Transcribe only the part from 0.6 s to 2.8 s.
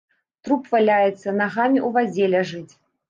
валяецца, нагамі ў вадзе ляжыць.